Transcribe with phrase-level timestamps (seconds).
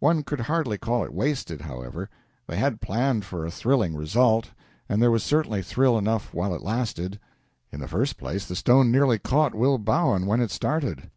[0.00, 2.10] One could hardly call it wasted, however;
[2.46, 4.50] they had planned for a thrilling result,
[4.86, 7.18] and there was certainly thrill enough while it lasted.
[7.70, 11.10] In the first place the stone nearly caught Will Bowen when it started.